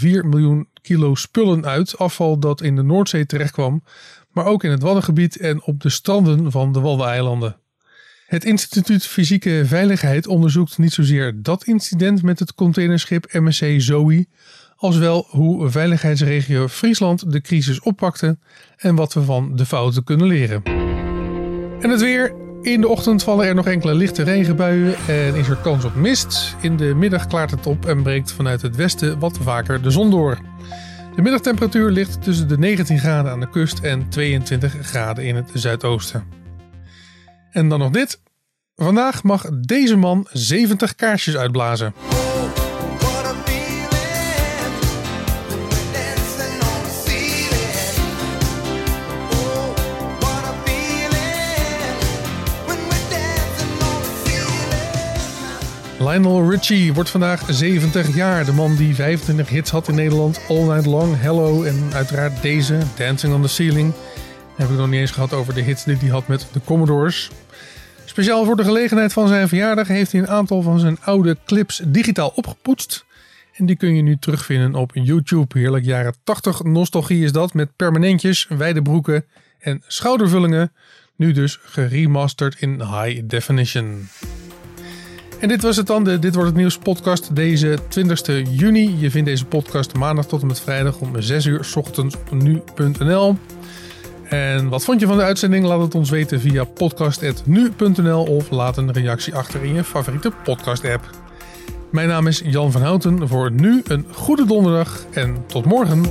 miljoen 0.01 0.67
kilo 0.81 1.15
spullen 1.15 1.65
uit, 1.65 1.97
afval 1.97 2.39
dat 2.39 2.61
in 2.61 2.75
de 2.75 2.83
Noordzee 2.83 3.25
terechtkwam, 3.25 3.83
maar 4.31 4.45
ook 4.45 4.63
in 4.63 4.71
het 4.71 4.81
Waddengebied 4.81 5.37
en 5.37 5.63
op 5.63 5.81
de 5.81 5.89
stranden 5.89 6.51
van 6.51 6.73
de 6.73 6.79
Waddeneilanden. 6.79 7.55
Het 8.25 8.45
Instituut 8.45 9.05
Fysieke 9.05 9.63
Veiligheid 9.65 10.27
onderzoekt 10.27 10.77
niet 10.77 10.93
zozeer 10.93 11.41
dat 11.41 11.63
incident 11.63 12.23
met 12.23 12.39
het 12.39 12.53
containerschip 12.53 13.33
MSC 13.33 13.65
Zoe, 13.77 14.27
als 14.75 14.97
wel 14.97 15.27
hoe 15.29 15.69
veiligheidsregio 15.69 16.67
Friesland 16.67 17.31
de 17.31 17.41
crisis 17.41 17.79
oppakte 17.79 18.37
en 18.77 18.95
wat 18.95 19.13
we 19.13 19.21
van 19.21 19.55
de 19.55 19.65
fouten 19.65 20.03
kunnen 20.03 20.27
leren. 20.27 20.63
En 21.79 21.89
het 21.89 22.01
weer. 22.01 22.50
In 22.61 22.81
de 22.81 22.87
ochtend 22.87 23.23
vallen 23.23 23.45
er 23.45 23.55
nog 23.55 23.67
enkele 23.67 23.93
lichte 23.95 24.23
regenbuien 24.23 24.95
en 25.07 25.35
is 25.35 25.47
er 25.47 25.55
kans 25.55 25.85
op 25.85 25.95
mist. 25.95 26.55
In 26.61 26.77
de 26.77 26.93
middag 26.95 27.27
klaart 27.27 27.51
het 27.51 27.67
op 27.67 27.85
en 27.85 28.03
breekt 28.03 28.31
vanuit 28.31 28.61
het 28.61 28.75
westen 28.75 29.19
wat 29.19 29.37
vaker 29.41 29.81
de 29.81 29.91
zon 29.91 30.11
door. 30.11 30.37
De 31.15 31.21
middagtemperatuur 31.21 31.89
ligt 31.89 32.23
tussen 32.23 32.47
de 32.47 32.57
19 32.57 32.99
graden 32.99 33.31
aan 33.31 33.39
de 33.39 33.49
kust 33.49 33.79
en 33.79 34.09
22 34.09 34.75
graden 34.81 35.25
in 35.25 35.35
het 35.35 35.49
zuidoosten. 35.53 36.23
En 37.51 37.69
dan 37.69 37.79
nog 37.79 37.91
dit. 37.91 38.21
Vandaag 38.75 39.23
mag 39.23 39.49
deze 39.49 39.95
man 39.95 40.27
70 40.31 40.95
kaarsjes 40.95 41.37
uitblazen. 41.37 41.93
Lionel 56.01 56.49
Richie 56.49 56.93
wordt 56.93 57.09
vandaag 57.09 57.43
70 57.49 58.15
jaar. 58.15 58.45
De 58.45 58.53
man 58.53 58.75
die 58.75 58.95
25 58.95 59.49
hits 59.49 59.71
had 59.71 59.87
in 59.87 59.95
Nederland. 59.95 60.41
All 60.49 60.63
Night 60.63 60.85
Long, 60.85 61.21
Hello 61.21 61.63
en 61.63 61.89
uiteraard 61.93 62.41
deze, 62.41 62.77
Dancing 62.97 63.33
on 63.33 63.41
the 63.41 63.47
Ceiling. 63.47 63.93
heb 64.55 64.69
ik 64.69 64.77
nog 64.77 64.89
niet 64.89 64.99
eens 64.99 65.11
gehad 65.11 65.33
over 65.33 65.53
de 65.53 65.61
hits 65.61 65.83
die 65.83 65.97
hij 65.97 66.09
had 66.09 66.27
met 66.27 66.47
de 66.51 66.59
Commodores. 66.65 67.29
Speciaal 68.05 68.45
voor 68.45 68.55
de 68.55 68.63
gelegenheid 68.63 69.13
van 69.13 69.27
zijn 69.27 69.47
verjaardag 69.47 69.87
heeft 69.87 70.11
hij 70.11 70.21
een 70.21 70.27
aantal 70.27 70.61
van 70.61 70.79
zijn 70.79 70.97
oude 71.01 71.37
clips 71.45 71.81
digitaal 71.85 72.31
opgepoetst. 72.35 73.05
En 73.53 73.65
die 73.65 73.75
kun 73.75 73.95
je 73.95 74.01
nu 74.01 74.17
terugvinden 74.19 74.75
op 74.75 74.91
YouTube. 74.93 75.59
Heerlijk 75.59 75.85
jaren 75.85 76.15
80 76.23 76.63
nostalgie 76.63 77.23
is 77.23 77.31
dat 77.31 77.53
met 77.53 77.75
permanentjes, 77.75 78.47
wijde 78.49 78.81
broeken 78.81 79.25
en 79.59 79.83
schoudervullingen. 79.87 80.71
Nu 81.15 81.31
dus 81.31 81.59
geremasterd 81.61 82.55
in 82.59 82.81
high 82.81 83.21
definition. 83.23 84.07
En 85.41 85.47
dit 85.47 85.61
was 85.61 85.77
het 85.77 85.87
dan, 85.87 86.03
Dit 86.03 86.35
Wordt 86.35 86.49
Het 86.49 86.57
Nieuws 86.57 86.77
podcast 86.77 87.35
deze 87.35 87.77
20 87.87 88.49
juni. 88.49 88.95
Je 88.99 89.11
vindt 89.11 89.29
deze 89.29 89.45
podcast 89.45 89.93
maandag 89.93 90.25
tot 90.25 90.41
en 90.41 90.47
met 90.47 90.59
vrijdag 90.59 90.99
om 90.99 91.21
6 91.21 91.45
uur 91.45 91.71
ochtends 91.75 92.15
op 92.15 92.31
nu.nl. 92.31 93.37
En 94.23 94.69
wat 94.69 94.83
vond 94.83 94.99
je 94.99 95.05
van 95.05 95.17
de 95.17 95.23
uitzending? 95.23 95.65
Laat 95.65 95.81
het 95.81 95.95
ons 95.95 96.09
weten 96.09 96.39
via 96.39 96.63
podcast.nu.nl 96.63 98.23
of 98.23 98.49
laat 98.49 98.77
een 98.77 98.91
reactie 98.91 99.35
achter 99.35 99.63
in 99.63 99.73
je 99.73 99.83
favoriete 99.83 100.31
podcast 100.43 100.85
app. 100.85 101.09
Mijn 101.91 102.07
naam 102.07 102.27
is 102.27 102.41
Jan 102.45 102.71
van 102.71 102.81
Houten. 102.81 103.27
Voor 103.27 103.51
nu 103.51 103.81
een 103.83 104.05
goede 104.11 104.45
donderdag 104.45 105.05
en 105.11 105.43
tot 105.47 105.65
morgen. 105.65 106.03